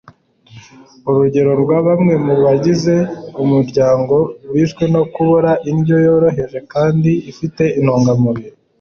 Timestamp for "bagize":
2.43-2.95